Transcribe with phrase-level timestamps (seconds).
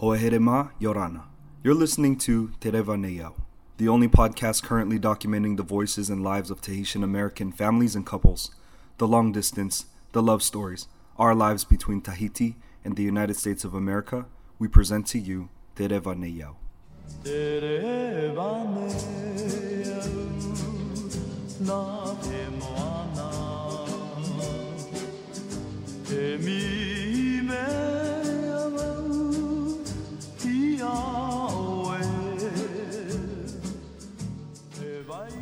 [0.00, 1.22] Hoeherema Yorana.
[1.64, 3.34] You're listening to Tereva Neyao,
[3.78, 8.52] the only podcast currently documenting the voices and lives of Tahitian American families and couples,
[8.98, 10.86] the long distance, the love stories,
[11.18, 14.26] our lives between Tahiti and the United States of America.
[14.60, 16.54] We present to you Tereva Neyao.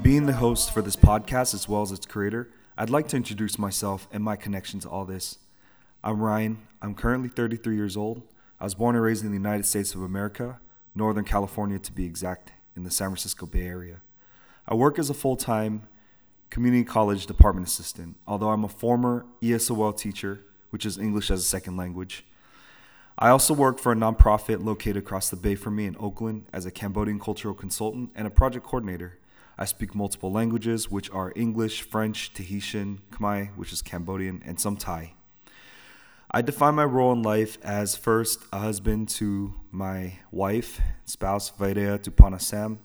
[0.07, 3.59] Being the host for this podcast as well as its creator, I'd like to introduce
[3.59, 5.39] myself and my connection to all this.
[6.05, 6.59] I'm Ryan.
[6.81, 8.23] I'm currently 33 years old.
[8.61, 10.61] I was born and raised in the United States of America,
[10.95, 14.01] Northern California to be exact, in the San Francisco Bay Area.
[14.69, 15.89] I work as a full time
[16.51, 20.39] community college department assistant, although I'm a former ESOL teacher,
[20.71, 22.25] which is English as a second language.
[23.19, 26.65] I also work for a nonprofit located across the bay from me in Oakland as
[26.65, 29.19] a Cambodian cultural consultant and a project coordinator.
[29.59, 34.77] I speak multiple languages, which are English, French, Tahitian, Khmer, which is Cambodian, and some
[34.77, 35.15] Thai.
[36.31, 41.99] I define my role in life as first a husband to my wife, spouse Vairea
[41.99, 42.79] Tupana Samn,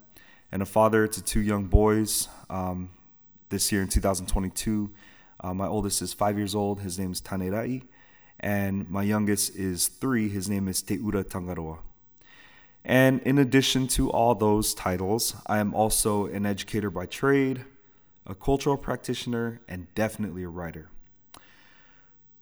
[0.52, 2.30] and a father to two young boys.
[2.50, 2.92] Um,
[3.50, 4.92] this year in 2022,
[5.42, 6.80] uh, my oldest is five years old.
[6.80, 7.84] His name is Tanerai,
[8.40, 10.30] and my youngest is three.
[10.30, 11.80] His name is Teura Tangaroa.
[12.84, 17.64] And in addition to all those titles, I am also an educator by trade,
[18.26, 20.90] a cultural practitioner, and definitely a writer.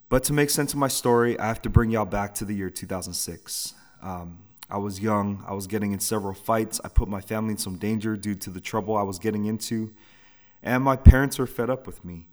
[0.08, 2.54] But to make sense of my story, I have to bring y'all back to the
[2.54, 3.76] year 2006.
[4.02, 7.58] Um, I was young, I was getting in several fights, I put my family in
[7.58, 9.94] some danger due to the trouble I was getting into,
[10.62, 12.28] and my parents were fed up with me.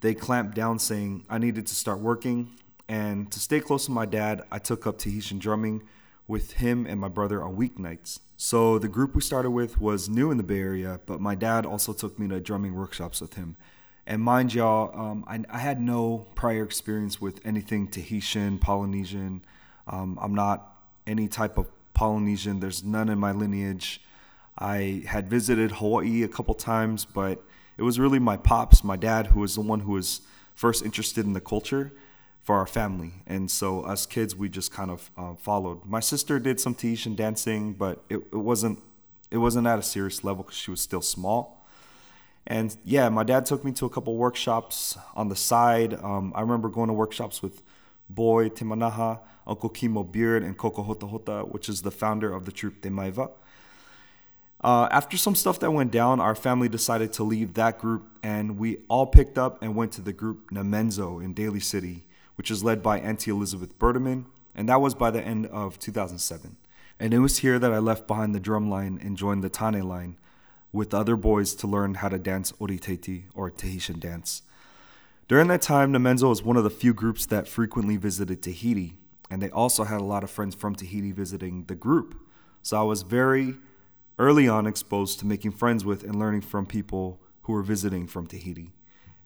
[0.00, 2.52] They clamped down saying I needed to start working,
[2.88, 5.82] and to stay close to my dad, I took up Tahitian drumming
[6.30, 8.20] with him and my brother on weeknights.
[8.36, 11.66] So the group we started with was new in the Bay Area, but my dad
[11.66, 13.56] also took me to drumming workshops with him.
[14.06, 19.42] And mind y'all, um, I, I, had no prior experience with anything Tahitian, Polynesian.
[19.86, 20.74] Um, I'm not
[21.06, 22.60] any type of Polynesian.
[22.60, 24.00] There's none in my lineage.
[24.56, 27.42] I had visited Hawaii a couple times, but
[27.76, 30.22] it was really my pops, my dad, who was the one who was
[30.54, 31.92] first interested in the culture
[32.42, 33.12] for our family.
[33.26, 35.84] And so us kids, we just kind of uh, followed.
[35.84, 38.78] My sister did some Tahitian dancing, but it, it wasn't
[39.30, 41.64] it wasn't at a serious level because she was still small.
[42.46, 45.94] And yeah, my dad took me to a couple workshops on the side.
[45.94, 47.62] Um, I remember going to workshops with
[48.08, 52.80] Boy Timanaha, Uncle Kimo Beard, and Coco Hotahota, which is the founder of the troupe
[52.82, 53.30] Te Maeva.
[54.62, 58.58] Uh, after some stuff that went down, our family decided to leave that group, and
[58.58, 62.04] we all picked up and went to the group Namenzo in Daly City,
[62.40, 64.24] which is led by Auntie Elizabeth Berteman,
[64.54, 66.56] and that was by the end of 2007.
[66.98, 69.86] And it was here that I left behind the drum line and joined the Tane
[69.86, 70.16] line,
[70.72, 74.40] with other boys to learn how to dance Oriteiti or Tahitian dance.
[75.28, 78.94] During that time, Namenzo was one of the few groups that frequently visited Tahiti,
[79.30, 82.26] and they also had a lot of friends from Tahiti visiting the group.
[82.62, 83.56] So I was very
[84.18, 88.26] early on exposed to making friends with and learning from people who were visiting from
[88.26, 88.72] Tahiti.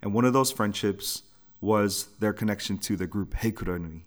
[0.02, 1.22] And one of those friendships
[1.64, 4.02] was their connection to the group Heikuranui,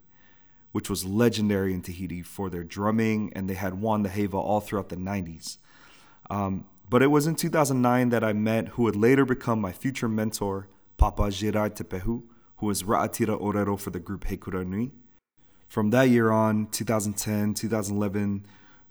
[0.71, 4.61] which was legendary in Tahiti for their drumming, and they had won the Heiva all
[4.61, 5.57] throughout the 90s.
[6.29, 10.07] Um, but it was in 2009 that I met who would later become my future
[10.07, 12.23] mentor, Papa Gerard Tepehu,
[12.57, 14.91] who was Ra'atira Orero for the group Heikuranui.
[15.67, 18.45] From that year on, 2010, 2011,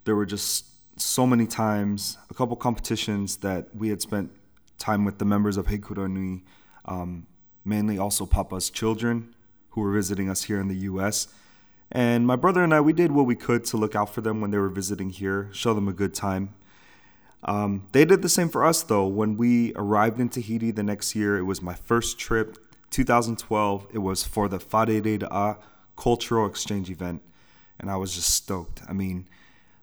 [0.05, 0.67] there were just
[1.01, 4.31] so many times, a couple competitions that we had spent
[4.79, 6.43] time with the members of Heikuranui.
[6.85, 7.27] Um,
[7.67, 9.35] mainly also Papa's children
[9.71, 11.29] who were visiting us here in the US.
[11.93, 14.41] And my brother and I, we did what we could to look out for them
[14.41, 16.55] when they were visiting here, show them a good time.
[17.43, 19.07] Um, they did the same for us, though.
[19.07, 22.59] When we arrived in Tahiti the next year, it was my first trip.
[22.91, 25.59] 2012, it was for the Da'a
[25.97, 27.23] cultural exchange event,
[27.79, 28.83] and I was just stoked.
[28.89, 29.29] I mean,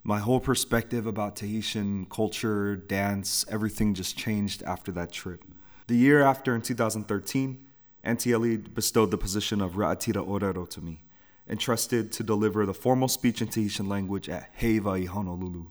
[0.04, 5.44] my whole perspective about Tahitian culture, dance, everything just changed after that trip.
[5.88, 7.66] The year after, in 2013,
[8.04, 11.02] Auntie Ellie bestowed the position of Ra'atira Orero to me,
[11.48, 15.68] entrusted to deliver the formal speech in Tahitian language at Heiva i Honolulu.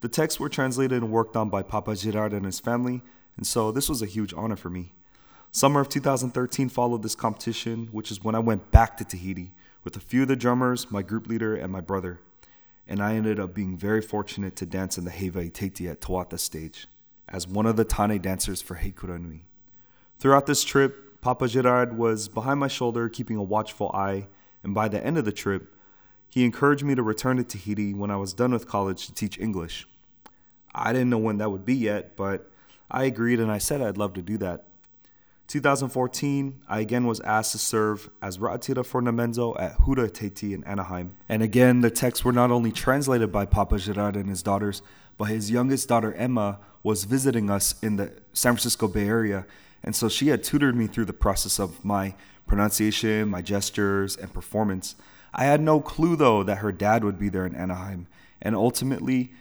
[0.00, 3.02] The texts were translated and worked on by Papa Gerard and his family,
[3.36, 4.92] and so this was a huge honor for me.
[5.52, 9.52] Summer of 2013 followed this competition, which is when I went back to Tahiti
[9.84, 12.18] with a few of the drummers, my group leader, and my brother.
[12.88, 16.38] And I ended up being very fortunate to dance in the Heiva Iteti at To'ata
[16.38, 16.88] stage
[17.28, 19.46] as one of the Tane dancers for Heikura Nui.
[20.18, 24.28] Throughout this trip, Papa Gerard was behind my shoulder, keeping a watchful eye,
[24.62, 25.74] and by the end of the trip,
[26.28, 29.36] he encouraged me to return to Tahiti when I was done with college to teach
[29.36, 29.88] English.
[30.72, 32.48] I didn't know when that would be yet, but
[32.88, 34.66] I agreed and I said I'd love to do that.
[35.48, 40.62] 2014, I again was asked to serve as Ra'atira for Namenzo at Hura Teiti in
[40.62, 41.16] Anaheim.
[41.28, 44.80] And again, the texts were not only translated by Papa Gerard and his daughters,
[45.18, 49.44] but his youngest daughter Emma was visiting us in the San Francisco Bay Area.
[49.86, 52.14] And so she had tutored me through the process of my
[52.46, 54.96] pronunciation, my gestures, and performance.
[55.32, 58.08] I had no clue, though, that her dad would be there in Anaheim.
[58.42, 59.32] And ultimately,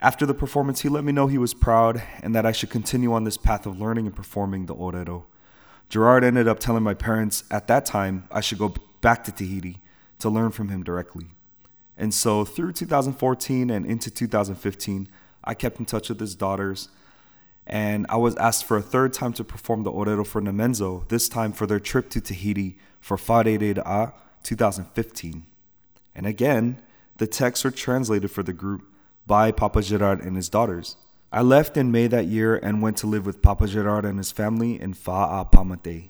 [0.00, 3.12] after the performance, he let me know he was proud and that I should continue
[3.12, 5.24] on this path of learning and performing the orero.
[5.88, 9.80] Gerard ended up telling my parents at that time I should go back to Tahiti
[10.20, 11.26] to learn from him directly.
[11.96, 15.08] And so through 2014 and into 2015,
[15.44, 16.88] I kept in touch with his daughters.
[17.66, 21.28] And I was asked for a third time to perform the Orero for Namenzo, this
[21.28, 24.12] time for their trip to Tahiti for Wharere'a A
[24.42, 25.46] 2015.
[26.14, 26.82] And again,
[27.18, 28.82] the texts were translated for the group
[29.26, 30.96] by Papa Gerard and his daughters.
[31.32, 34.32] I left in May that year and went to live with Papa Gerard and his
[34.32, 36.08] family in Fa'a Pamatai.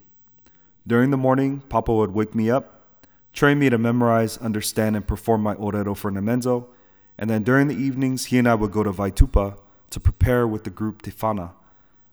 [0.86, 2.88] During the morning, Papa would wake me up,
[3.32, 6.66] train me to memorize, understand, and perform my orero for Namenzo,
[7.16, 9.58] and then during the evenings, he and I would go to Vaitupa
[9.92, 11.52] to prepare with the group Tefana.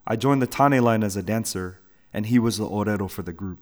[0.06, 1.78] I joined the Tane line as a dancer,
[2.12, 3.58] and he was the orero for the group.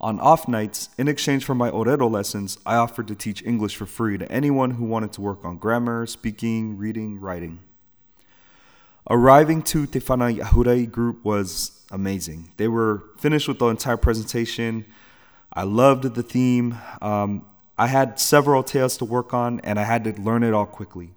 [0.00, 3.86] On off nights, in exchange for my Orero lessons, I offered to teach English for
[3.86, 7.60] free to anyone who wanted to work on grammar, speaking, reading, writing.
[9.08, 12.52] Arriving to Tefana i Ahurai group was amazing.
[12.56, 14.84] They were finished with the entire presentation.
[15.52, 16.76] I loved the theme.
[17.00, 17.46] Um,
[17.78, 21.10] I had several tales to work on, and I had to learn it all quickly.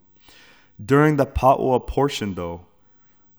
[0.83, 2.65] During the Pa'oa portion, though,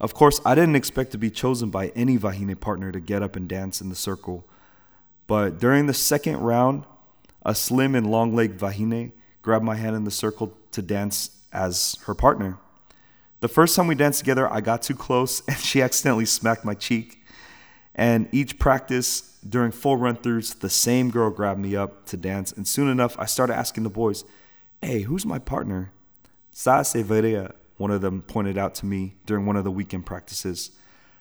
[0.00, 3.37] of course, I didn't expect to be chosen by any Vahine partner to get up
[3.37, 4.44] and dance in the circle
[5.29, 6.85] but during the second round,
[7.44, 9.12] a slim and long legged Vahine
[9.43, 12.58] grabbed my hand in the circle to dance as her partner.
[13.41, 16.75] The first time we danced together, I got too close and she accidentally smacked my
[16.75, 17.23] cheek.
[17.94, 22.50] And each practice during full run throughs, the same girl grabbed me up to dance.
[22.50, 24.25] And soon enough, I started asking the boys,
[24.81, 25.93] Hey, who's my partner?
[26.58, 30.72] Sase Vairea, one of them pointed out to me during one of the weekend practices.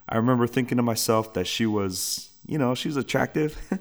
[0.08, 3.56] I remember thinking to myself that she was, you know, she's attractive.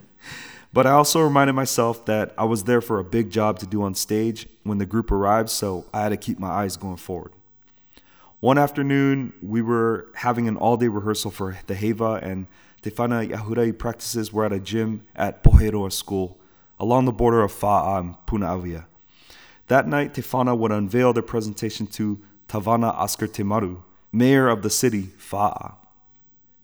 [0.73, 3.81] But I also reminded myself that I was there for a big job to do
[3.81, 7.31] on stage when the group arrived, so I had to keep my eyes going forward.
[8.41, 12.45] One afternoon, we were having an all day rehearsal for the Heiva, and
[12.83, 16.37] Tefana i Ahurai practices were at a gym at Poheroa School
[16.79, 18.85] along the border of Fa'a and Punaauia.
[19.67, 25.09] That night, Tefana would unveil their presentation to Tavana Oscar Temaru, mayor of the city,
[25.17, 25.75] Fa'a.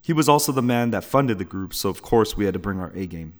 [0.01, 2.59] He was also the man that funded the group, so of course we had to
[2.59, 3.33] bring our A game.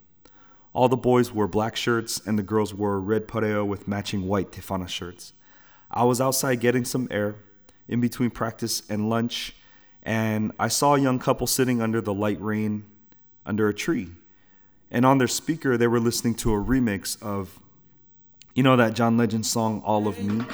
[0.73, 4.51] All the boys wore black shirts, and the girls wore red pareo with matching white
[4.51, 5.33] Tefana shirts.
[5.89, 7.35] I was outside getting some air
[7.87, 9.55] in between practice and lunch,
[10.01, 12.85] and I saw a young couple sitting under the light rain
[13.45, 14.09] under a tree.
[14.91, 17.59] And on their speaker, they were listening to a remix of,
[18.55, 20.45] you know, that John Legend song, All of Me?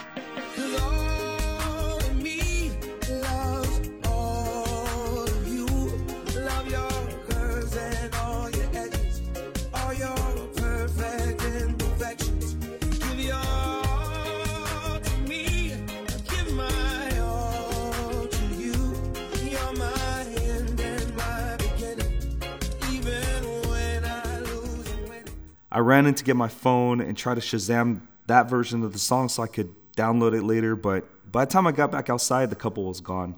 [25.79, 28.99] I ran in to get my phone and try to Shazam that version of the
[28.99, 30.75] song so I could download it later.
[30.75, 33.37] But by the time I got back outside, the couple was gone.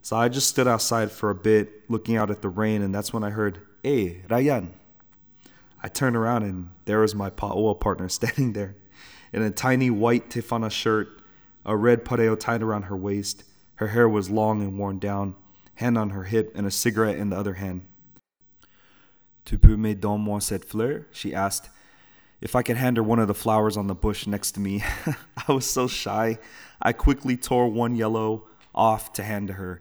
[0.00, 3.12] So I just stood outside for a bit, looking out at the rain, and that's
[3.12, 4.72] when I heard, Hey, Ryan.
[5.82, 8.76] I turned around and there was my Pa'oa partner standing there
[9.32, 11.08] in a tiny white Tefana shirt,
[11.66, 13.42] a red pareo tied around her waist.
[13.74, 15.34] Her hair was long and worn down,
[15.74, 17.84] hand on her hip, and a cigarette in the other hand.
[19.48, 21.06] Tu peux me donner cette fleur?
[21.10, 21.70] She asked.
[22.42, 24.84] If I could hand her one of the flowers on the bush next to me.
[25.48, 26.38] I was so shy.
[26.82, 29.80] I quickly tore one yellow off to hand to her.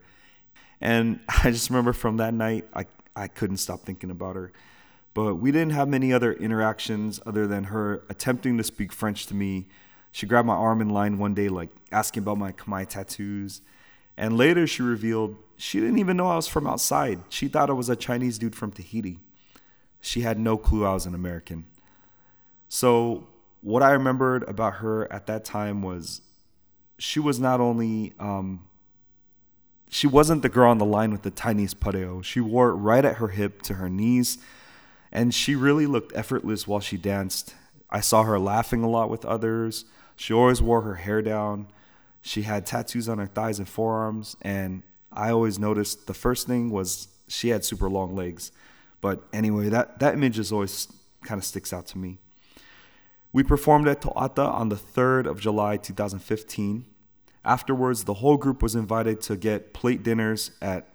[0.80, 4.54] And I just remember from that night, I, I couldn't stop thinking about her.
[5.14, 9.36] But we didn't have many other interactions other than her attempting to speak French to
[9.36, 9.68] me.
[10.14, 13.60] She grabbed my arm in line one day, like asking about my Khmer tattoos.
[14.16, 17.20] And later she revealed she didn't even know I was from outside.
[17.28, 19.20] She thought I was a Chinese dude from Tahiti.
[20.02, 21.66] She had no clue I was an American.
[22.70, 23.28] So,
[23.62, 26.22] what I remembered about her at that time was
[27.00, 28.62] she was not only, um,
[29.90, 32.24] she wasn't the girl on the line with the tiniest pareo.
[32.24, 34.38] She wore it right at her hip to her knees,
[35.12, 37.56] and she really looked effortless while she danced.
[37.90, 39.86] I saw her laughing a lot with others.
[40.16, 41.68] She always wore her hair down.
[42.22, 44.36] She had tattoos on her thighs and forearms.
[44.42, 48.52] And I always noticed the first thing was she had super long legs.
[49.02, 50.88] But anyway, that, that image is always
[51.24, 52.20] kind of sticks out to me.
[53.32, 56.86] We performed at To'ata on the 3rd of July 2015.
[57.46, 60.88] Afterwards, the whole group was invited to get plate dinners at.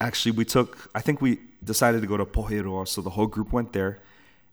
[0.00, 3.52] Actually, we took, I think we decided to go to Poheroa, so the whole group
[3.52, 4.00] went there.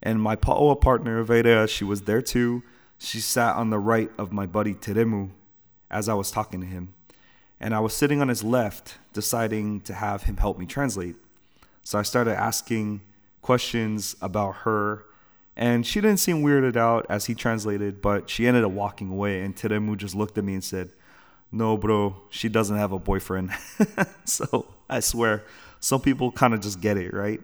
[0.02, 2.62] And my Pa'oa partner, Vairea, she was there too.
[2.98, 5.30] She sat on the right of my buddy Teremu
[5.90, 6.94] as I was talking to him.
[7.60, 11.16] And I was sitting on his left, deciding to have him help me translate.
[11.88, 13.00] So I started asking
[13.40, 15.06] questions about her.
[15.56, 19.40] And she didn't seem weirded out as he translated, but she ended up walking away.
[19.40, 20.90] And Teremu just looked at me and said,
[21.50, 23.52] No, bro, she doesn't have a boyfriend.
[24.26, 25.44] so I swear,
[25.80, 27.40] some people kind of just get it, right?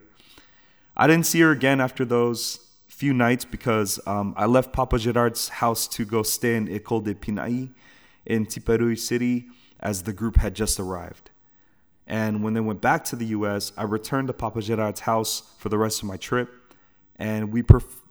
[0.95, 5.49] I didn't see her again after those few nights because um, I left Papa Gerard's
[5.49, 7.71] house to go stay in Ecole de Pinai
[8.27, 9.47] in Tipaerui City
[9.81, 11.31] as the group had just arrived.
[12.07, 15.69] And when they went back to the US, I returned to Papa Gerard's house for
[15.69, 16.53] the rest of my trip.
[17.17, 17.63] And we,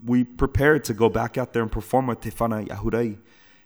[0.04, 3.18] we prepared to go back out there and perform with Tefana i Ahurai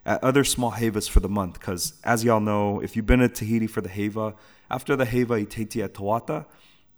[0.04, 1.54] at other small Heivas for the month.
[1.54, 4.34] Because as y'all know, if you've been to Tahiti for the Heiva,
[4.70, 6.46] after the Heiva Iteti at To'ata,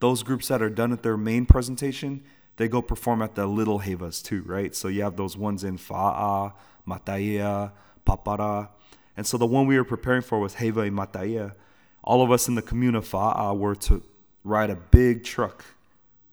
[0.00, 2.22] those groups that are done at their main presentation,
[2.56, 4.74] they go perform at the little Heivas too, right?
[4.74, 6.52] So you have those ones in Fa'a,
[6.86, 7.72] Mataiea,
[8.06, 8.70] Papara.
[9.16, 11.54] And so the one we were preparing for was Heiva in Mataiea.
[12.02, 14.02] All of us in the commune of Fa'a were to
[14.44, 15.64] ride a big truck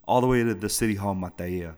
[0.08, 1.76] all the way to the city hall in Mataiea.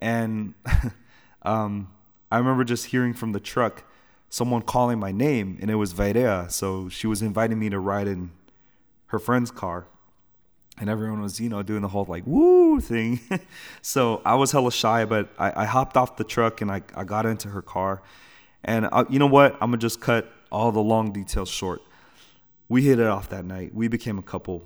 [0.00, 0.54] And
[1.42, 1.88] um,
[2.30, 3.84] I remember just hearing from the truck
[4.28, 6.50] someone calling my name, and it was Vairea.
[6.50, 8.30] So she was inviting me to ride in
[9.06, 9.86] her friend's car.
[10.78, 13.20] And everyone was, you know, doing the whole like woo thing.
[13.82, 17.04] so I was hella shy, but I, I, hopped off the truck and I, I
[17.04, 18.00] got into her car.
[18.64, 19.54] And I, uh, you know what?
[19.54, 21.82] I'm gonna just cut all the long details short.
[22.70, 23.74] We hit it off that night.
[23.74, 24.64] We became a couple.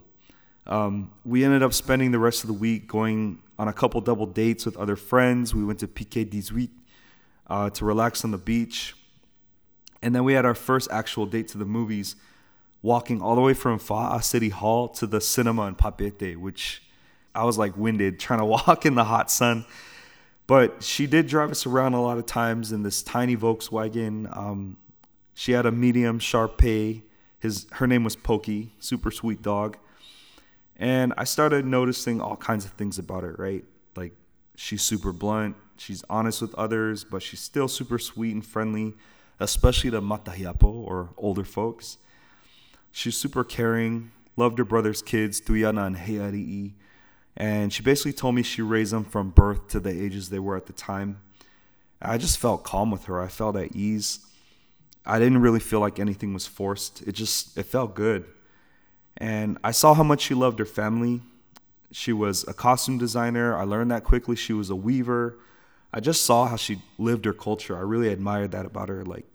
[0.67, 4.27] Um, we ended up spending the rest of the week going on a couple double
[4.27, 5.55] dates with other friends.
[5.55, 6.69] We went to PK 18
[7.47, 8.95] uh, to relax on the beach.
[10.03, 12.15] And then we had our first actual date to the movies,
[12.83, 16.83] walking all the way from Fa'a City Hall to the cinema in Papeete, which
[17.35, 19.65] I was like winded trying to walk in the hot sun.
[20.47, 24.37] But she did drive us around a lot of times in this tiny Volkswagen.
[24.37, 24.77] Um,
[25.33, 27.04] she had a medium Shar-Pei.
[27.45, 29.77] His her name was Pokey, super sweet dog.
[30.77, 33.65] And I started noticing all kinds of things about her, right?
[33.95, 34.15] Like
[34.57, 38.95] she's super blunt, she's honest with others, but she's still super sweet and friendly
[39.41, 41.99] especially to Matahiapo or older folks.
[42.93, 46.73] She's super caring, loved her brother's kids, Tuyana and Heiari'i.
[47.37, 50.57] And she basically told me she raised them from birth to the ages they were
[50.57, 51.21] at the time.
[52.01, 53.21] I just felt calm with her.
[53.21, 54.21] I felt at ease.
[55.07, 57.03] I didn't really feel like anything was forced.
[57.03, 58.25] It just it felt good.
[59.17, 61.21] And I saw how much she loved her family.
[61.93, 63.57] She was a costume designer.
[63.57, 64.35] I learned that quickly.
[64.35, 65.39] She was a weaver.
[65.93, 67.77] I just saw how she lived her culture.
[67.77, 69.05] I really admired that about her.
[69.05, 69.27] Like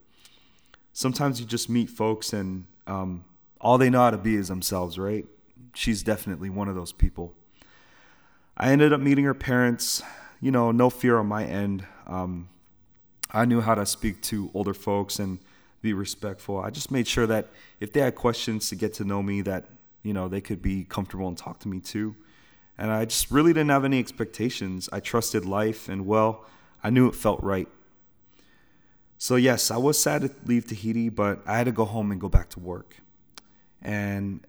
[0.91, 3.23] sometimes you just meet folks and um,
[3.61, 5.25] all they know how to be is themselves, right?
[5.73, 7.33] She's definitely one of those people.
[8.57, 10.01] I ended up meeting her parents.
[10.41, 11.85] You know, no fear on my end.
[12.07, 12.49] Um,
[13.31, 15.39] I knew how to speak to older folks and
[15.81, 16.59] be respectful.
[16.59, 17.47] I just made sure that
[17.79, 19.65] if they had questions to get to know me, that
[20.03, 22.15] you know they could be comfortable and talk to me too.
[22.77, 24.89] And I just really didn't have any expectations.
[24.91, 26.45] I trusted life, and well,
[26.83, 27.67] I knew it felt right.
[29.21, 32.21] So, yes, I was sad to leave Tahiti, but I had to go home and
[32.21, 32.95] go back to work.
[33.81, 34.39] And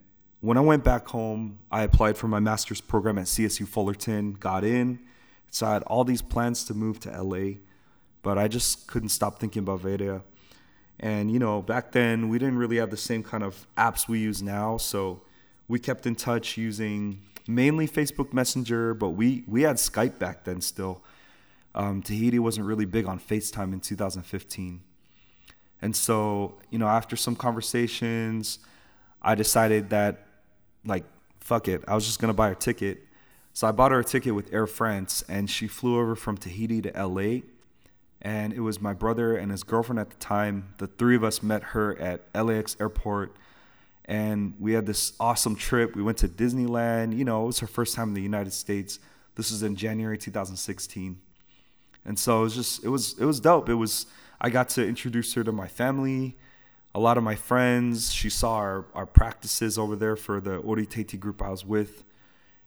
[0.40, 4.62] when I went back home, I applied for my master's program at CSU Fullerton, got
[4.62, 5.00] in.
[5.50, 7.54] So I had all these plans to move to LA,
[8.22, 10.22] but I just couldn't stop thinking about Vairea.
[11.00, 14.18] And, you know, back then we didn't really have the same kind of apps we
[14.20, 14.76] use now.
[14.76, 15.22] So
[15.66, 20.60] we kept in touch using mainly Facebook Messenger, but we we had Skype back then
[20.60, 21.02] still.
[21.74, 24.82] Um, Tahiti wasn't really big on FaceTime in 2015.
[25.82, 28.58] And so, you know, after some conversations,
[29.22, 30.26] I decided that,
[30.84, 31.04] like,
[31.40, 33.06] fuck it, I was just gonna buy a ticket.
[33.52, 36.82] So I bought her a ticket with Air France, and she flew over from Tahiti
[36.82, 37.40] to LA.
[38.22, 40.74] And it was my brother and his girlfriend at the time.
[40.78, 43.34] The three of us met her at LAX airport
[44.10, 45.94] and we had this awesome trip.
[45.94, 47.16] We went to Disneyland.
[47.16, 48.98] You know, it was her first time in the United States.
[49.36, 51.16] This was in January 2016,
[52.04, 53.68] and so it was just it was it was dope.
[53.68, 54.06] It was
[54.40, 56.36] I got to introduce her to my family,
[56.92, 58.12] a lot of my friends.
[58.12, 62.02] She saw our our practices over there for the Oriteti group I was with,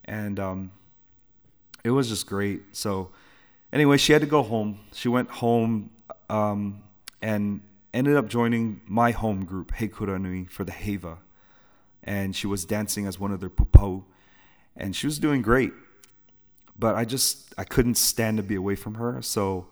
[0.06, 0.72] and um,
[1.84, 2.62] it was just great.
[2.72, 3.12] So
[3.74, 4.80] anyway, she had to go home.
[4.94, 5.90] She went home
[6.30, 6.84] um,
[7.22, 7.62] and
[7.94, 11.18] ended up joining my home group, Heikura Nui, for the Heiva.
[12.04, 14.04] And she was dancing as one of their pupau.
[14.78, 15.74] And she was doing great.
[16.78, 19.22] But I just, I couldn't stand to be away from her.
[19.22, 19.68] So,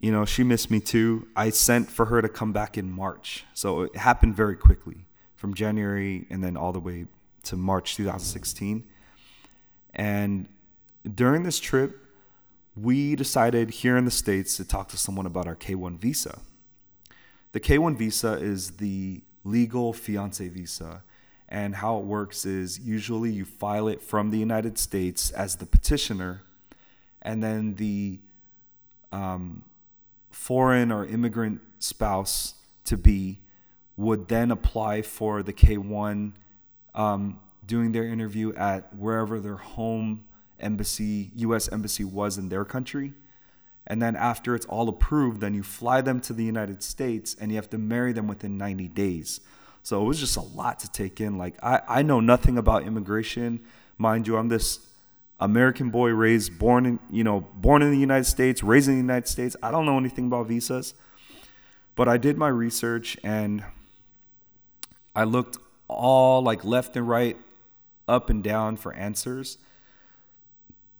[0.00, 1.28] you know, she missed me too.
[1.36, 3.44] I sent for her to come back in March.
[3.54, 5.06] So it happened very quickly
[5.36, 7.06] from January and then all the way
[7.44, 8.84] to March 2016.
[9.94, 10.48] And
[11.14, 12.03] during this trip,
[12.76, 16.40] we decided here in the States to talk to someone about our K1 visa.
[17.52, 21.02] The K1 visa is the legal fiance visa.
[21.48, 25.66] And how it works is usually you file it from the United States as the
[25.66, 26.42] petitioner,
[27.22, 28.18] and then the
[29.12, 29.62] um,
[30.30, 32.54] foreign or immigrant spouse
[32.84, 33.38] to be
[33.96, 36.32] would then apply for the K1
[36.94, 40.24] um, doing their interview at wherever their home
[40.60, 43.14] embassy, US embassy was in their country.
[43.86, 47.50] And then after it's all approved, then you fly them to the United States and
[47.50, 49.40] you have to marry them within 90 days.
[49.82, 51.36] So it was just a lot to take in.
[51.36, 53.60] Like I, I know nothing about immigration.
[53.98, 54.80] Mind you, I'm this
[55.38, 59.00] American boy raised, born in, you know, born in the United States, raised in the
[59.00, 59.56] United States.
[59.62, 60.94] I don't know anything about visas.
[61.94, 63.62] But I did my research and
[65.14, 67.36] I looked all like left and right,
[68.08, 69.58] up and down for answers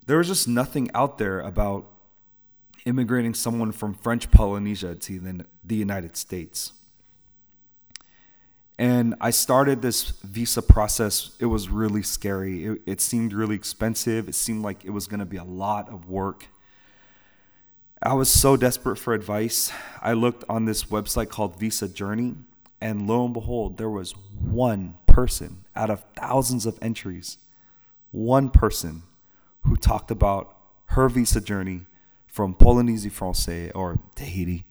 [0.05, 1.85] there was just nothing out there about
[2.85, 6.73] immigrating someone from French Polynesia to the, the United States.
[8.77, 11.35] And I started this visa process.
[11.39, 12.65] It was really scary.
[12.65, 14.27] It, it seemed really expensive.
[14.27, 16.47] It seemed like it was going to be a lot of work.
[18.03, 19.71] I was so desperate for advice.
[20.01, 22.35] I looked on this website called Visa Journey,
[22.81, 27.37] and lo and behold, there was one person out of thousands of entries,
[28.11, 29.03] one person
[29.65, 30.55] who talked about
[30.87, 31.85] her visa journey
[32.27, 34.65] from Polynesie Francais or Tahiti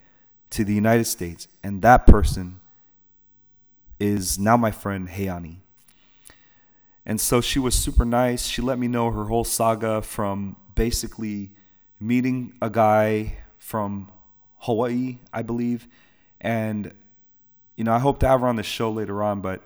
[0.50, 1.48] to the United States.
[1.62, 2.60] And that person
[3.98, 5.57] is now my friend Heiani.
[7.07, 8.46] And so she was super nice.
[8.46, 11.50] She let me know her whole saga from basically
[12.00, 14.11] meeting a guy from
[14.59, 15.87] Hawaii, I believe.
[16.40, 16.92] And,
[17.76, 19.40] you know, I hope to have her on the show later on.
[19.40, 19.62] But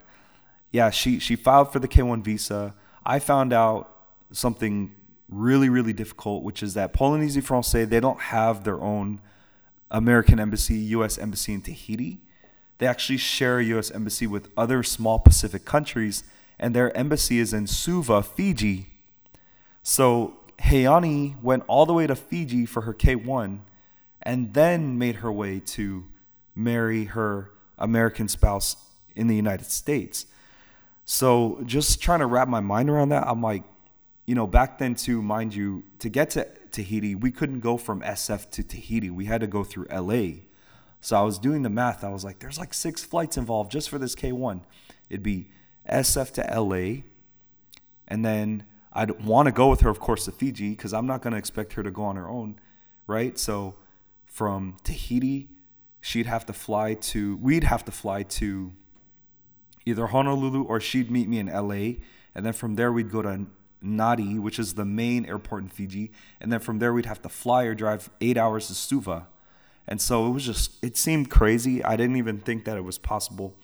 [0.73, 2.75] yeah, she, she filed for the K1 visa.
[3.05, 3.91] I found out
[4.33, 4.95] something
[5.29, 9.21] really, really difficult, which is that Polynesie Francais, they don't have their own
[9.91, 11.19] American embassy, U.S.
[11.19, 12.21] embassy in Tahiti.
[12.79, 13.91] They actually share a U.S.
[13.91, 16.25] embassy with other small Pacific countries,
[16.59, 18.87] and their embassy is in Suva, Fiji.
[19.83, 23.61] So Heiani went all the way to Fiji for her K1
[24.23, 26.05] and then made her way to
[26.55, 28.77] marry her American spouse
[29.14, 30.27] in the United States.
[31.05, 33.62] So just trying to wrap my mind around that, I'm like,
[34.29, 38.03] you know, back then too, mind you, to get to Tahiti, we couldn't go from
[38.03, 39.09] SF to Tahiti.
[39.09, 40.41] We had to go through LA.
[41.01, 42.05] So I was doing the math.
[42.05, 44.61] I was like, there's like six flights involved just for this K1.
[45.09, 45.49] It'd be
[45.88, 47.05] SF to LA.
[48.07, 51.23] And then I'd want to go with her, of course, to Fiji because I'm not
[51.23, 52.61] going to expect her to go on her own,
[53.07, 53.38] right?
[53.38, 53.77] So
[54.27, 55.49] from Tahiti,
[56.03, 58.73] she'd have to fly to, we'd have to fly to
[59.87, 62.03] either Honolulu or she'd meet me in LA.
[62.35, 63.47] And then from there, we'd go to
[63.85, 66.11] Nadi, which is the main airport in Fiji,
[66.41, 69.27] and then from there we'd have to fly or drive eight hours to Suva.
[69.87, 71.83] And so it was just, it seemed crazy.
[71.83, 73.55] I didn't even think that it was possible.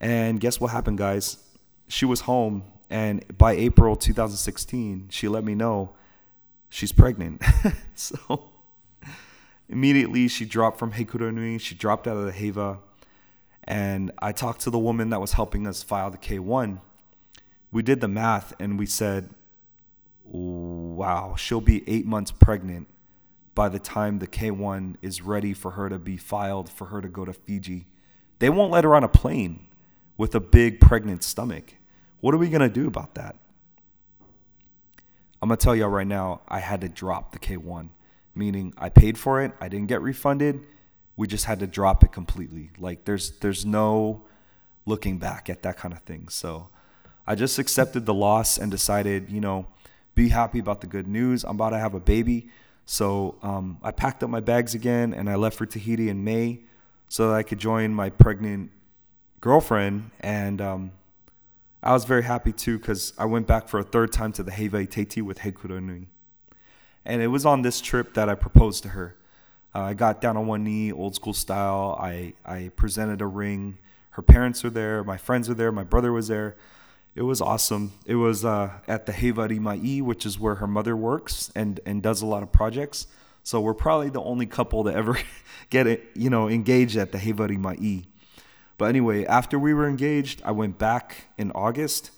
[0.00, 1.38] And guess what happened, guys?
[1.88, 5.90] She was home, and by April 2016, she let me know
[6.68, 7.42] she's pregnant.
[7.94, 8.44] so
[9.68, 12.78] immediately she dropped from Heikura Nui, she dropped out of the Heiva,
[13.64, 16.80] and I talked to the woman that was helping us file the K1
[17.70, 19.30] we did the math and we said,
[20.24, 22.88] wow, she'll be eight months pregnant
[23.54, 27.08] by the time the K1 is ready for her to be filed for her to
[27.08, 27.86] go to Fiji.
[28.38, 29.66] They won't let her on a plane
[30.16, 31.74] with a big pregnant stomach.
[32.20, 33.36] What are we going to do about that?
[35.40, 37.90] I'm going to tell y'all right now, I had to drop the K1,
[38.34, 40.64] meaning I paid for it, I didn't get refunded.
[41.16, 42.70] We just had to drop it completely.
[42.78, 44.24] Like there's there's no
[44.86, 46.28] looking back at that kind of thing.
[46.28, 46.68] So
[47.28, 49.66] I just accepted the loss and decided, you know,
[50.14, 51.44] be happy about the good news.
[51.44, 52.48] I'm about to have a baby.
[52.86, 56.60] So um, I packed up my bags again and I left for Tahiti in May
[57.06, 58.70] so that I could join my pregnant
[59.42, 60.10] girlfriend.
[60.20, 60.92] And um,
[61.82, 64.50] I was very happy too because I went back for a third time to the
[64.50, 66.08] Heiva Teiti with Heikura Nui.
[67.04, 69.16] And it was on this trip that I proposed to her.
[69.74, 71.98] Uh, I got down on one knee, old school style.
[72.00, 73.76] I, I presented a ring.
[74.12, 76.56] Her parents were there, my friends were there, my brother was there
[77.18, 77.94] it was awesome.
[78.06, 82.00] It was uh, at the Hevari Mai, which is where her mother works and and
[82.00, 83.08] does a lot of projects.
[83.42, 85.18] So we're probably the only couple to ever
[85.70, 88.04] get it, you know, engaged at the Hevari Mai.
[88.76, 92.12] But anyway, after we were engaged, I went back in August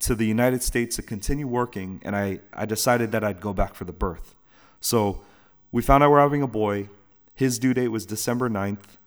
[0.00, 3.76] to the United States to continue working, and I, I decided that I'd go back
[3.76, 4.34] for the birth.
[4.80, 5.22] So
[5.70, 6.88] we found out we're having a boy.
[7.36, 8.98] His due date was December 9th.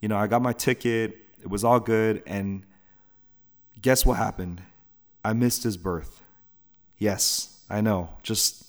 [0.00, 2.64] You know, I got my ticket, it was all good, and
[3.82, 4.62] guess what happened?
[5.24, 6.22] I missed his birth.
[6.98, 8.10] Yes, I know.
[8.22, 8.66] Just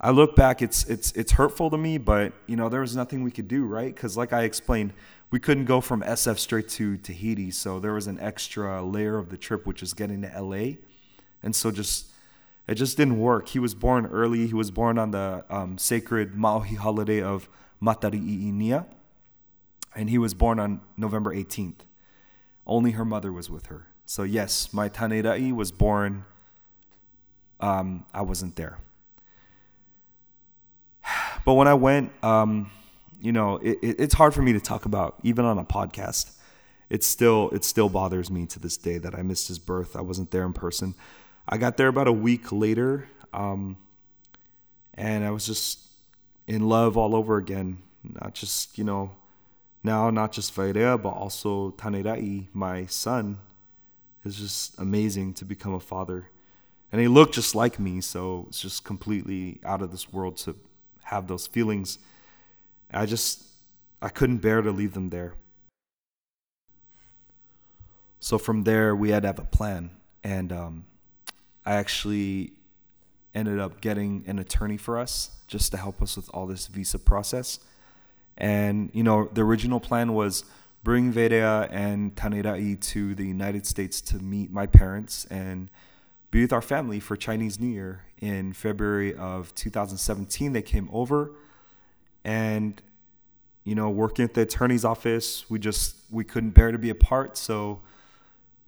[0.00, 3.22] I look back, it's it's it's hurtful to me, but you know, there was nothing
[3.22, 3.92] we could do, right?
[3.94, 4.92] Because like I explained,
[5.30, 9.30] we couldn't go from SF straight to Tahiti, so there was an extra layer of
[9.30, 10.76] the trip, which is getting to LA,
[11.42, 12.06] and so just
[12.68, 13.48] it just didn't work.
[13.48, 14.46] He was born early.
[14.46, 17.48] He was born on the um, sacred Maui holiday of
[17.82, 18.86] Matari'i'inia,
[19.96, 21.80] and he was born on November 18th.
[22.66, 23.86] Only her mother was with her.
[24.08, 26.24] So yes, my Tanerai was born.
[27.60, 28.78] Um, I wasn't there.
[31.44, 32.70] But when I went, um,
[33.20, 36.30] you know, it, it, it's hard for me to talk about, even on a podcast.
[36.88, 39.94] It still it still bothers me to this day that I missed his birth.
[39.94, 40.94] I wasn't there in person.
[41.46, 43.76] I got there about a week later, um,
[44.94, 45.80] and I was just
[46.46, 47.78] in love all over again.
[48.02, 49.10] Not just you know,
[49.82, 53.40] now not just Vairea, but also Tanerai, my son.
[54.28, 56.28] It's just amazing to become a father,
[56.92, 60.54] and he looked just like me, so it's just completely out of this world to
[61.04, 61.98] have those feelings.
[62.92, 63.44] I just
[64.02, 65.32] I couldn't bear to leave them there.
[68.20, 70.84] So from there, we had to have a plan, and um,
[71.64, 72.52] I actually
[73.34, 76.98] ended up getting an attorney for us just to help us with all this visa
[76.98, 77.60] process.
[78.36, 80.44] And you know, the original plan was
[80.88, 85.68] bring Vairea and Tanerai to the United States to meet my parents and
[86.30, 90.54] be with our family for Chinese New Year in February of 2017.
[90.54, 91.32] They came over
[92.24, 92.80] and
[93.64, 97.36] you know, working at the attorney's office, we just we couldn't bear to be apart,
[97.36, 97.82] so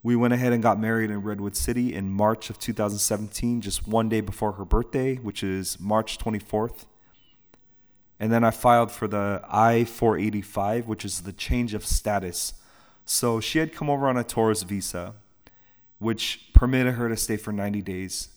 [0.02, 4.11] we went ahead and got married in Redwood City in March of 2017, just one
[4.11, 6.85] day before her birthday, which is March 24th.
[8.20, 12.54] And then I filed for the I 485, which is the change of status.
[13.04, 15.14] So she had come over on a tourist visa
[16.00, 18.30] which permitted her to stay for 90 days.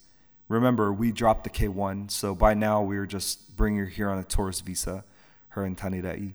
[0.49, 4.19] Remember, we dropped the K1, so by now we were just bringing her here on
[4.19, 5.03] a tourist visa,
[5.49, 6.33] her and Tanerai.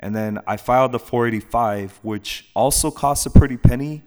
[0.00, 4.02] And then I filed the 485, which also cost a pretty penny,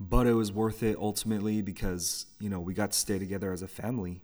[0.00, 3.62] but it was worth it ultimately because, you know, we got to stay together as
[3.62, 4.22] a family.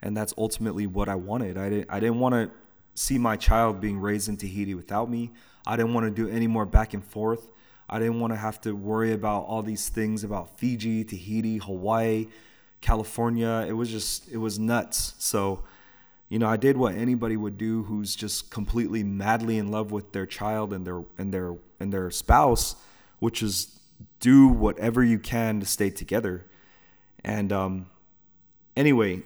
[0.00, 1.58] And that's ultimately what I wanted.
[1.58, 2.50] I didn't, I didn't want to
[2.94, 5.32] see my child being raised in Tahiti without me.
[5.66, 7.50] I didn't want to do any more back and forth.
[7.88, 12.28] I didn't want to have to worry about all these things about Fiji, Tahiti, Hawaii,
[12.80, 13.64] California.
[13.68, 15.14] It was just, it was nuts.
[15.18, 15.64] So,
[16.28, 20.12] you know, I did what anybody would do who's just completely madly in love with
[20.12, 22.76] their child and their and their and their spouse,
[23.18, 23.78] which is
[24.18, 26.46] do whatever you can to stay together.
[27.22, 27.90] And um,
[28.74, 29.22] anyway,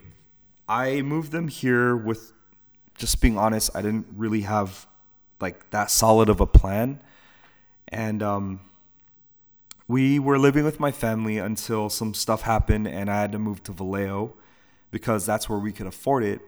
[0.69, 2.33] I moved them here with
[2.97, 4.87] just being honest, I didn't really have
[5.41, 7.01] like that solid of a plan.
[7.89, 8.61] And um,
[9.89, 13.63] we were living with my family until some stuff happened and I had to move
[13.65, 14.35] to Vallejo
[14.91, 16.41] because that's where we could afford it.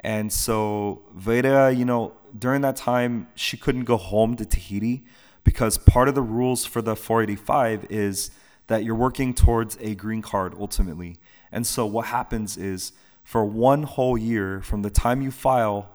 [0.00, 5.04] And so Veda, you know, during that time, she couldn't go home to Tahiti
[5.44, 8.30] because part of the rules for the 485 is
[8.66, 11.16] that you're working towards a green card ultimately.
[11.52, 12.92] And so what happens is
[13.26, 15.90] for one whole year from the time you file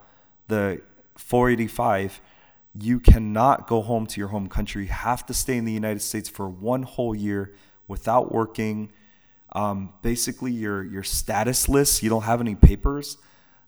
[0.49, 0.81] the
[1.15, 2.19] 485,
[2.77, 4.83] you cannot go home to your home country.
[4.83, 7.53] You have to stay in the United States for one whole year
[7.87, 8.91] without working.
[9.53, 12.03] Um, basically, you're, you're statusless.
[12.03, 13.17] You don't have any papers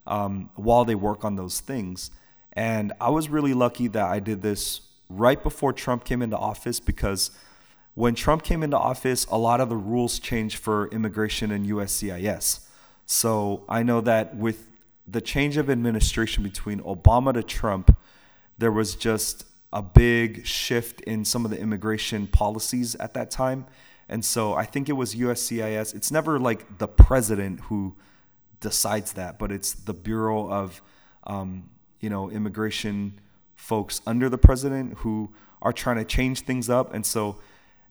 [0.06, 2.12] um, while they work on those things.
[2.52, 6.82] And I was really lucky that I did this right before Trump came into office
[6.82, 7.32] because
[7.96, 12.60] when Trump came into office, a lot of the rules changed for immigration and USCIS.
[13.06, 14.68] So I know that with
[15.08, 17.96] the change of administration between Obama to Trump,
[18.58, 23.66] there was just a big shift in some of the immigration policies at that time.
[24.08, 25.96] And so I think it was USCIS.
[25.96, 27.96] It's never like the president who
[28.60, 30.82] decides that, but it's the Bureau of,
[31.26, 33.20] um, you know, immigration
[33.56, 36.94] folks under the president who are trying to change things up.
[36.94, 37.40] And so,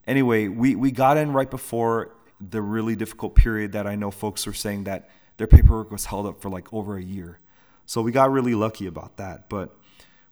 [0.07, 2.14] anyway, we, we got in right before
[2.50, 6.26] the really difficult period that I know folks were saying that their paperwork was held
[6.26, 7.38] up for like over a year.
[7.87, 9.48] So we got really lucky about that.
[9.48, 9.74] But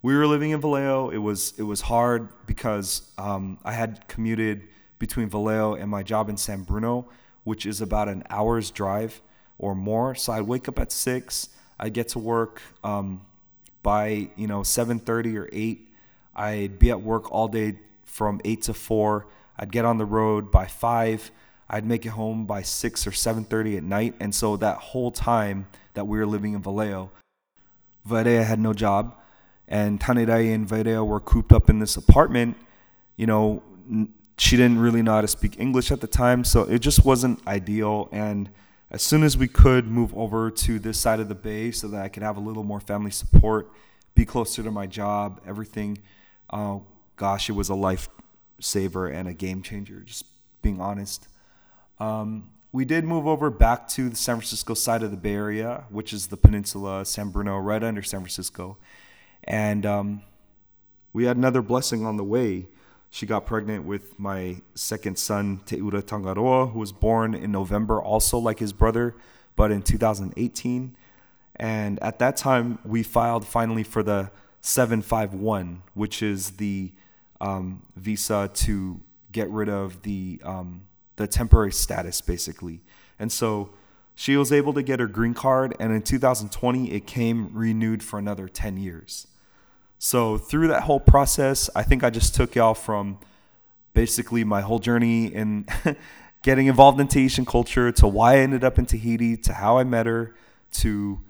[0.03, 1.11] we were living in Vallejo.
[1.11, 4.63] It was it was hard because um, I had commuted
[4.99, 7.09] between Vallejo and my job in San Bruno,
[7.45, 9.21] which is about an hour's drive
[9.59, 10.15] or more.
[10.15, 11.51] So I'd wake up at six.
[11.79, 13.23] I'd get to work um,
[13.83, 15.89] by you know 7:30 or 8.
[16.35, 19.27] I'd be at work all day from 8 to 4.
[19.59, 21.31] I'd get on the road by 5.
[21.73, 24.15] I'd make it home by 6 or 7:30 at night.
[24.19, 27.11] And so that whole time that we were living in Vallejo,
[28.07, 29.15] Vairea had no job,
[29.69, 32.57] and Tanerai and Vairea were cooped up in this apartment.
[33.17, 33.63] You know,
[34.37, 37.47] she didn't really know how to speak English at the time, so it just wasn't
[37.47, 38.09] ideal.
[38.11, 38.51] And
[38.91, 42.03] as soon as we could move over to this side of the bay so that
[42.03, 43.71] I could have a little more family support,
[44.17, 45.99] be closer to my job, everything,
[46.51, 46.79] uh,
[47.17, 50.25] gosh, it was a lifesaver and a game changer, just
[50.63, 51.29] being honest.
[52.01, 55.85] Um, we did move over back to the San Francisco side of the Bay Area,
[55.91, 58.79] which is the peninsula, San Bruno, right under San Francisco.
[59.45, 60.23] And um,
[61.13, 62.69] we had another blessing on the way.
[63.11, 68.39] She got pregnant with my second son, Teura Tangaroa, who was born in November, also
[68.39, 69.17] like his brother,
[69.57, 70.97] but in 2018.
[71.57, 76.93] And at that time, we filed finally for the 751, which is the
[77.41, 79.01] um, visa to
[79.33, 80.83] get rid of the um,
[81.21, 82.81] the temporary status, basically.
[83.19, 83.71] And so
[84.15, 88.19] she was able to get her green card, and in 2020, it came renewed for
[88.19, 89.27] another 10 years.
[89.99, 93.19] So through that whole process, I think I just took y'all from
[93.93, 95.67] basically my whole journey in
[96.43, 99.85] getting involved in Tahitian culture to why I ended up in Tahiti to how I
[99.85, 100.35] met her
[100.73, 101.21] to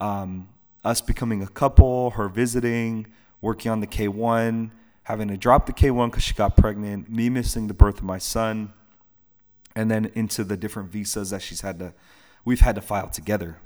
[0.00, 0.48] um,
[0.84, 3.06] us becoming a couple, her visiting,
[3.40, 4.70] working on the K1,
[5.02, 8.18] having to drop the K1 because she got pregnant, me missing the birth of my
[8.18, 8.72] son,
[9.76, 11.94] and then into the different visas that she's had to,
[12.44, 13.58] we've had to file together.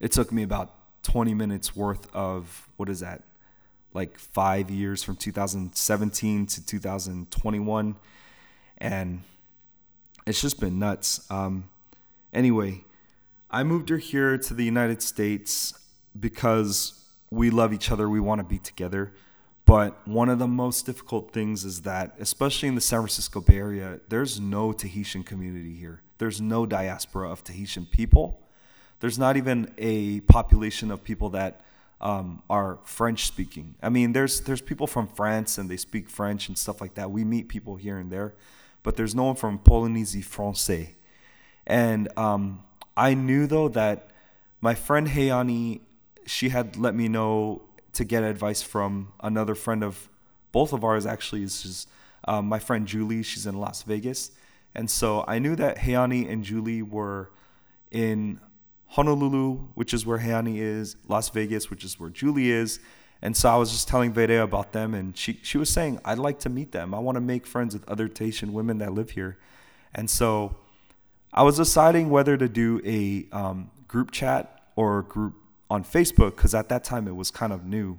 [0.00, 3.22] It took me about 20 minutes worth of what is that?
[3.94, 7.96] Like five years from 2017 to 2021.
[8.78, 9.22] And
[10.26, 11.28] it's just been nuts.
[11.30, 11.68] Um,
[12.32, 12.84] anyway,
[13.50, 15.74] I moved her here to the United States
[16.18, 18.08] because we love each other.
[18.08, 19.12] We want to be together.
[19.68, 23.58] But one of the most difficult things is that, especially in the San Francisco Bay
[23.58, 26.00] Area, there's no Tahitian community here.
[26.16, 28.40] There's no diaspora of Tahitian people
[29.00, 31.60] there's not even a population of people that
[32.00, 33.74] um, are French speaking.
[33.82, 37.10] I mean, there's there's people from France and they speak French and stuff like that.
[37.10, 38.34] We meet people here and there,
[38.82, 40.90] but there's no one from Polynésie Français.
[41.66, 42.62] And um,
[42.96, 44.10] I knew though that
[44.60, 45.80] my friend Heiani,
[46.26, 50.08] she had let me know to get advice from another friend of
[50.52, 51.06] both of ours.
[51.06, 51.88] Actually, is just
[52.26, 53.22] um, my friend Julie.
[53.22, 54.30] She's in Las Vegas,
[54.74, 57.30] and so I knew that Heiani and Julie were
[57.90, 58.40] in
[58.88, 62.80] Honolulu, which is where Heiani is, Las Vegas, which is where Julie is.
[63.20, 66.18] And so I was just telling Vairea about them, and she, she was saying, I'd
[66.18, 66.94] like to meet them.
[66.94, 69.38] I want to make friends with other Tahitian women that live here.
[69.94, 70.56] And so
[71.32, 75.34] I was deciding whether to do a um, group chat or group
[75.70, 77.98] on Facebook, because at that time it was kind of new.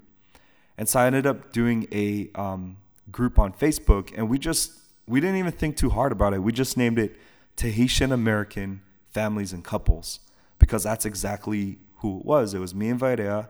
[0.77, 2.77] And so I ended up doing a um,
[3.11, 4.71] group on Facebook, and we just,
[5.07, 6.41] we didn't even think too hard about it.
[6.41, 7.15] We just named it
[7.55, 10.19] Tahitian American Families and Couples
[10.59, 12.53] because that's exactly who it was.
[12.53, 13.49] It was me and Vairea,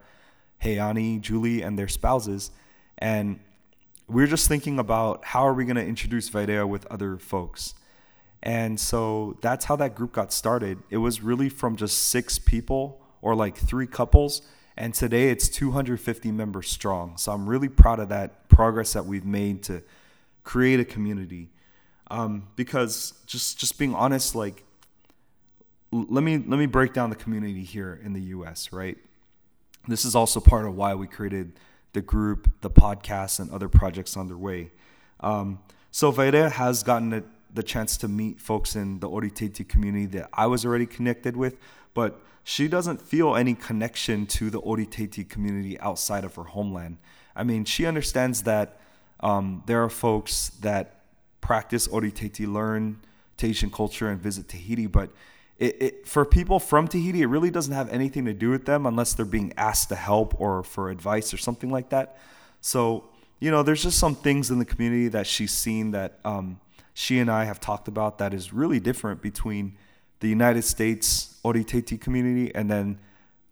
[0.64, 2.52] Heiani, Julie, and their spouses.
[2.98, 3.40] And
[4.08, 7.76] we were just thinking about how are we going to introduce Vairea with other folks.
[8.42, 10.80] And so that's how that group got started.
[10.90, 14.42] It was really from just six people or like three couples.
[14.78, 17.18] And today it's 250 members strong.
[17.18, 19.84] So I'm really proud of that progress that we've made to
[20.44, 21.50] create a community.
[22.12, 24.64] Um, because just just being honest, like
[25.92, 28.72] let me let me break down the community here in the U.S.
[28.72, 28.98] Right,
[29.88, 31.54] this is also part of why we created
[31.94, 34.72] the group, the podcast, and other projects underway.
[35.20, 35.60] Um,
[35.92, 40.30] so Vairea has gotten the, the chance to meet folks in the Oritaiti community that
[40.34, 41.58] I was already connected with,
[41.94, 46.98] but she doesn't feel any connection to the Oritaiti community outside of her homeland.
[47.36, 48.80] I mean, she understands that
[49.20, 51.02] um, there are folks that
[51.42, 53.00] practice Oritaiti, learn
[53.38, 55.10] Tahitian culture, and visit Tahiti, but
[55.58, 58.86] it, it, for people from Tahiti, it really doesn't have anything to do with them
[58.86, 62.18] unless they're being asked to help or for advice or something like that.
[62.62, 63.10] So,
[63.40, 66.60] you know, there's just some things in the community that she's seen that um,
[67.00, 69.78] she and I have talked about that is really different between
[70.20, 73.00] the United States Oritaiti community and then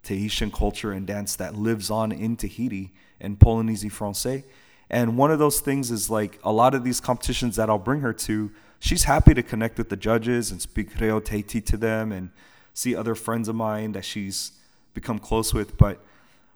[0.04, 4.44] Tahitian culture and dance that lives on in Tahiti and Polynesian Francais.
[4.90, 8.02] And one of those things is like a lot of these competitions that I'll bring
[8.02, 12.12] her to she's happy to connect with the judges and speak Reo Teiti to them
[12.12, 12.32] and
[12.74, 14.52] see other friends of mine that she's
[14.94, 15.78] become close with.
[15.78, 16.04] But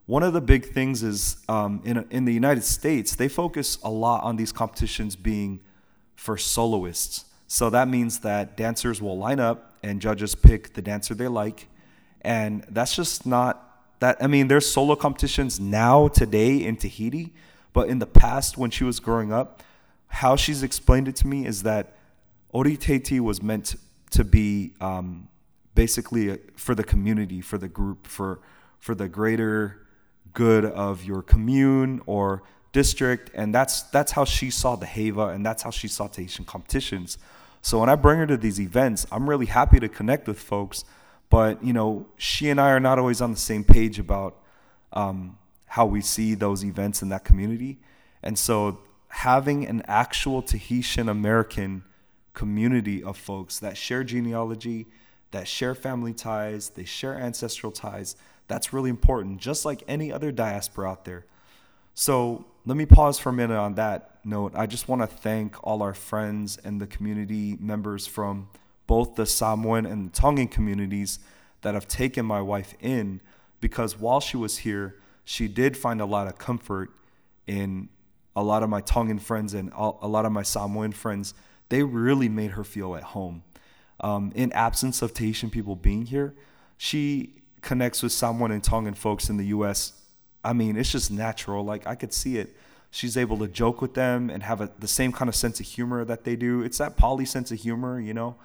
[0.07, 3.89] one of the big things is um, in, in the United States, they focus a
[3.89, 5.61] lot on these competitions being
[6.21, 7.25] for soloists.
[7.47, 11.67] So that means that dancers will line up and judges pick the dancer they like.
[12.21, 13.55] And that's just not
[14.01, 14.23] that.
[14.23, 17.33] I mean, there's solo competitions now, today in Tahiti,
[17.73, 19.63] but in the past, when she was growing up,
[20.09, 21.97] how she's explained it to me is that
[22.51, 23.73] Ori Teiti was meant
[24.11, 25.27] to be um,
[25.73, 28.41] basically for the community, for the group, for
[28.77, 29.87] for the greater
[30.33, 35.45] good of your commune or district, and that's that's how she saw the Heiva, and
[35.45, 37.17] that's how she saw Tahitian competitions.
[37.61, 40.83] So when I bring her to these events, I'm really happy to connect with folks,
[41.29, 44.37] but you know, she and I are not always on the same page about
[44.93, 47.79] um, how we see those events in that community,
[48.23, 48.79] and so
[49.09, 51.83] having an actual Tahitian American
[52.33, 54.87] community of folks that share genealogy,
[55.31, 58.15] that share family ties, they share ancestral ties.
[58.47, 61.25] That's really important, just like any other diaspora out there.
[61.93, 64.53] So let me pause for a minute on that note.
[64.55, 68.49] I just want to thank all our friends and the community members from
[68.85, 71.19] both the Samoan and Tongan communities
[71.61, 73.21] that have taken my wife in
[73.61, 76.91] because while she was here, she did find a lot of comfort
[77.47, 77.89] in
[78.35, 81.33] a lot of my Tongan friends and a lot of my Samoan friends.
[81.69, 83.43] They really made her feel at home.
[83.99, 86.33] Um, in absence of Tahitian people being here,
[86.77, 89.93] she connects with Samoan and Tongan folks in the U.S.
[90.43, 91.63] I mean, it's just natural.
[91.63, 92.55] Like I could see it.
[92.89, 95.65] She's able to joke with them and have a, the same kind of sense of
[95.65, 96.61] humor that they do.
[96.61, 98.35] It's that poly sense of humor, you know.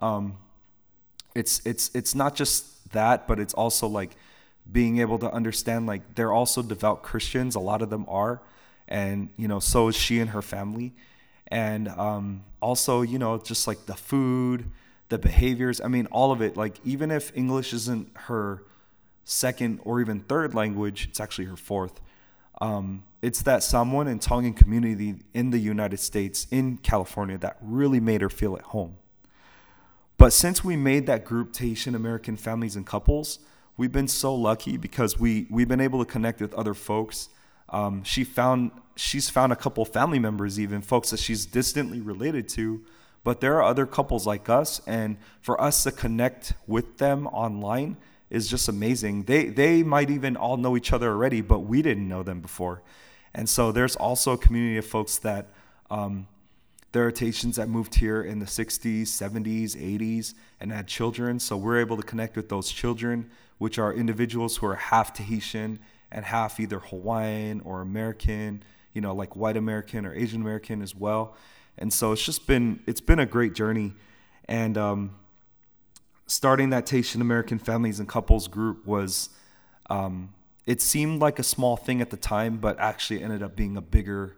[0.00, 0.38] Um,
[1.34, 4.16] it's it's it's not just that, but it's also like
[4.70, 7.54] being able to understand like they're also devout Christians.
[7.54, 8.40] A lot of them are,
[8.88, 10.92] and you know, so is she and her family,
[11.48, 14.64] and um, also you know just like the food
[15.12, 15.80] the behaviors.
[15.80, 16.56] I mean, all of it.
[16.56, 18.64] Like, even if English isn't her
[19.24, 22.00] second or even third language, it's actually her fourth.
[22.60, 28.00] Um, it's that someone in Tongan community in the United States, in California, that really
[28.00, 28.96] made her feel at home.
[30.18, 33.40] But since we made that group Tahitian American families and couples,
[33.76, 37.28] we've been so lucky because we we've been able to connect with other folks.
[37.68, 42.48] Um, she found she's found a couple family members, even folks that she's distantly related
[42.50, 42.84] to,
[43.24, 47.96] but there are other couples like us, and for us to connect with them online
[48.32, 49.24] is just amazing.
[49.24, 52.82] They they might even all know each other already, but we didn't know them before.
[53.32, 55.50] And so there's also a community of folks that
[55.90, 56.26] um,
[56.90, 61.38] there are Tahitians that moved here in the 60s, 70s, 80s, and had children.
[61.38, 65.78] So we're able to connect with those children, which are individuals who are half Tahitian
[66.10, 70.94] and half either Hawaiian or American, you know, like white American or Asian American as
[70.94, 71.36] well
[71.78, 73.94] and so it's just been it's been a great journey
[74.46, 75.14] and um,
[76.26, 79.30] starting that Tahitian American families and couples group was
[79.90, 80.32] um,
[80.66, 83.82] it seemed like a small thing at the time but actually ended up being a
[83.82, 84.36] bigger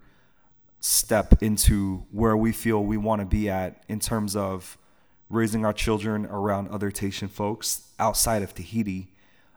[0.81, 4.77] step into where we feel we want to be at in terms of
[5.31, 9.09] raising our children around other Tahitian folks outside of Tahiti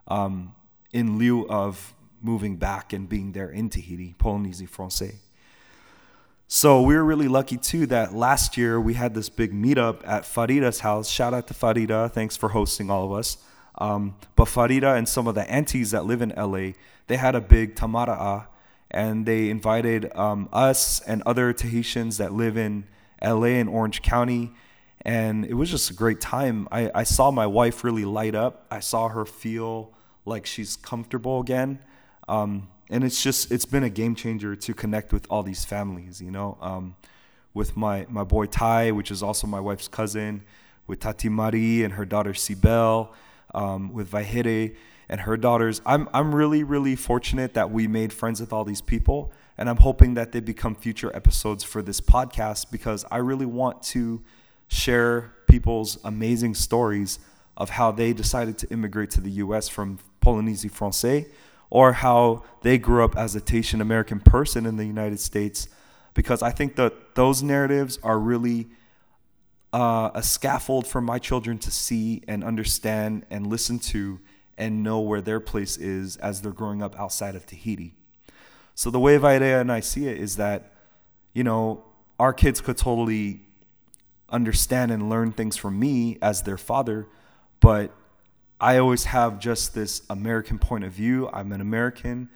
[0.08, 0.56] um,
[0.94, 5.27] in lieu of moving back and being there in Tahiti, Polynésie Française.
[6.50, 10.24] So we were really lucky too that last year we had this big meetup at
[10.24, 11.10] Farida's house.
[11.10, 12.10] Shout out to Farida.
[12.10, 13.38] Thanks for hosting all of us.
[13.80, 16.72] Um, but Farida and some of the aunties that live in LA,
[17.08, 18.48] they had a big tamara'a
[18.90, 22.86] and they invited um, us and other Tahitians that live in
[23.22, 24.54] LA and Orange County.
[25.02, 26.70] And it was just a great time.
[26.72, 28.66] I, I saw my wife really light up.
[28.72, 29.92] I saw her feel
[30.24, 31.80] like she's comfortable again.
[32.30, 36.22] Um, and it's just it's been a game changer to connect with all these families
[36.22, 36.58] you know?
[36.62, 36.96] Um,
[37.54, 40.44] with my my boy Ty which is also my wife's cousin
[40.86, 43.10] with Tati Marie and her daughter Sibel
[43.54, 44.76] um, with Vahire
[45.10, 45.82] and her daughters.
[45.86, 49.78] I'm I'm really really fortunate that we made friends with all these people and I'm
[49.78, 54.22] hoping that they become future episodes for this podcast because I really want to
[54.68, 57.20] share people's amazing stories
[57.56, 61.28] of how they decided to immigrate to the US from Polynésie Française
[61.70, 65.68] or how they grew up as a Tahitian American person in the United States,
[66.14, 68.68] because I think that those narratives are really
[69.74, 74.20] uh, a scaffold for my children to see and understand and listen to
[74.58, 77.94] and know where their place is as they're growing up outside of Tahiti.
[78.74, 80.74] So the way Vairea and I see it is that,
[81.34, 81.84] you know,
[82.20, 83.42] our kids could totally
[84.30, 87.08] understand and learn things from me as their father,
[87.60, 87.92] but
[88.60, 91.30] I always have just this American point of view.
[91.32, 92.30] I'm an American.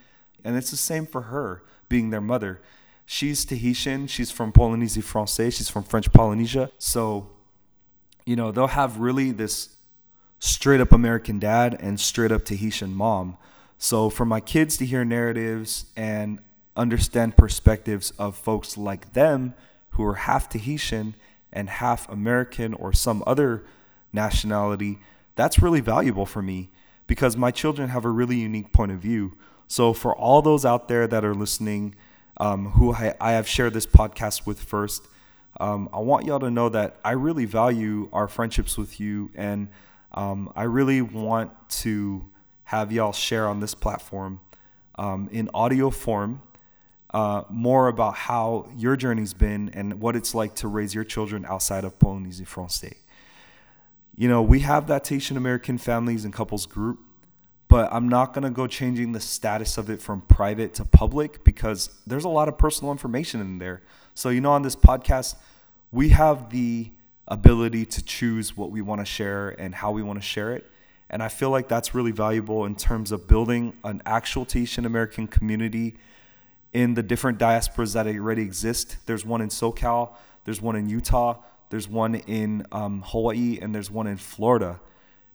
[0.44, 2.62] And it's the same for her, being their mother.
[3.06, 4.08] She's Tahitian.
[4.08, 5.58] She's from Polynésie Française.
[5.58, 6.72] She's from French Polynesia.
[6.78, 7.30] So,
[8.26, 9.76] you know, they'll have really this
[10.40, 13.38] straight up American dad and straight up Tahitian mom.
[13.78, 16.40] So, for my kids to hear narratives and
[16.76, 19.56] understand perspectives of folks like them
[19.92, 21.16] who are half Tahitian
[21.52, 23.64] and half American or some other
[24.14, 25.00] nationality,
[25.36, 26.70] that's really valuable for me
[27.08, 29.38] because my children have a really unique point of view.
[29.68, 31.96] So, for all those out there that are listening,
[32.38, 35.08] um, who I, I, have shared this podcast with first,
[35.60, 39.70] um, I want y'all to know that I really value our friendships with you, and
[40.14, 41.52] um, I really want
[41.82, 42.30] to
[42.64, 44.42] have y'all share on this platform
[44.96, 46.42] um, in audio form
[47.14, 51.46] uh, more about how your journey's been and what it's like to raise your children
[51.46, 53.01] outside of Polynésie Française.
[54.16, 57.00] You know, we have that Tahitian American families and couples group,
[57.68, 61.44] but I'm not going to go changing the status of it from private to public
[61.44, 63.82] because there's a lot of personal information in there.
[64.14, 65.36] So, you know, on this podcast,
[65.92, 66.92] we have the
[67.28, 70.70] ability to choose what we want to share and how we want to share it.
[71.10, 75.28] And I feel like that's really valuable in terms of building an actual Tahitian American
[75.28, 75.96] community
[76.74, 78.98] in the different diasporas that already exist.
[79.06, 80.12] There's one in SoCal,
[80.46, 81.38] there's one in Utah,
[81.72, 84.80] there's one in um, Hawaii, and there's one in Florida.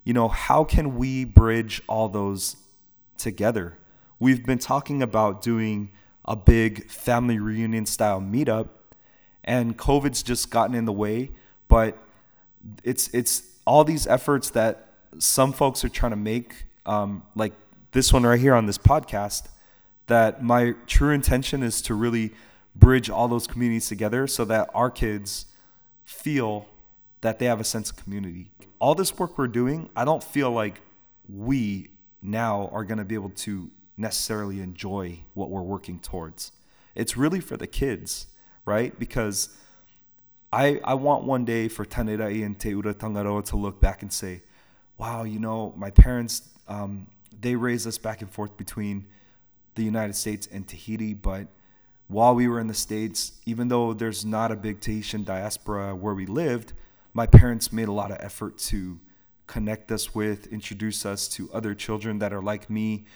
[0.05, 2.57] You know, how can we bridge all those
[3.17, 3.79] together?
[4.21, 5.91] We've been talking about doing
[6.27, 8.69] a big family reunion style meetup,
[9.45, 11.31] and COVID's just gotten in the way.
[11.69, 11.97] But
[12.85, 17.55] it's it's all these efforts that some folks are trying to make, um, like
[17.93, 19.49] this one right here on this podcast
[20.07, 22.33] that my true intention is to really
[22.75, 25.47] bridge all those communities together so that our kids
[26.07, 26.67] feel
[27.21, 28.51] that they have a sense of community.
[28.79, 30.81] All this work we're doing, I don't feel like
[31.29, 31.91] we
[32.23, 36.53] now are going to be able to necessarily enjoy what we're working towards.
[36.95, 38.29] It's really for the kids,
[38.65, 38.97] right?
[38.99, 39.51] Because
[40.53, 44.13] I, I want one day for Tanerai and Te Ura Tangaroa to look back and
[44.13, 44.43] say,
[44.99, 49.07] wow, you know, my parents, um, they raised us back and forth between
[49.75, 51.15] the United States and Tahiti.
[51.15, 51.49] But
[52.09, 56.15] while we were in the States, even though there's not a big Tahitian diaspora where
[56.15, 56.73] we lived,
[57.13, 59.01] my parents made a lot of effort to
[59.47, 63.07] connect us with, introduce us to other children that are like me,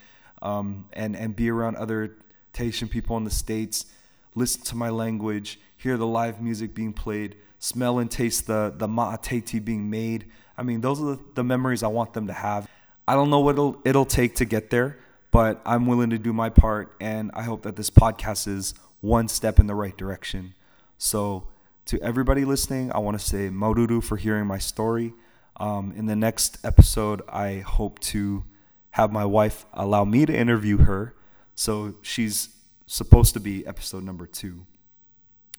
[0.42, 2.16] um, and, and be around other
[2.52, 3.86] Tahitian people in the States,
[4.34, 8.88] listen to my language, hear the live music being played, smell and taste the, the
[8.88, 10.26] ma'a Tahiti being made.
[10.56, 12.68] I mean, those are the, the memories I want them to have.
[13.06, 14.98] I don't know what it'll, it'll take to get there,
[15.30, 19.28] but I'm willing to do my part, and I hope that this podcast is one
[19.28, 20.54] step in the right direction.
[20.98, 21.48] So,
[21.86, 25.14] to everybody listening, I want to say maururu for hearing my story.
[25.56, 28.44] Um, in the next episode, I hope to
[28.90, 31.14] have my wife allow me to interview her.
[31.54, 32.50] So she's
[32.86, 34.66] supposed to be episode number two.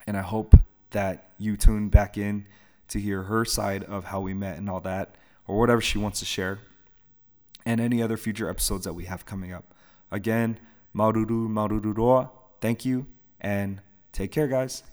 [0.07, 0.55] And I hope
[0.91, 2.45] that you tune back in
[2.89, 5.15] to hear her side of how we met and all that,
[5.47, 6.59] or whatever she wants to share
[7.66, 9.74] and any other future episodes that we have coming up.
[10.12, 10.59] Again,
[10.95, 13.07] Maururu Maurururoa, thank you,
[13.39, 13.82] and
[14.12, 14.84] take care, guys.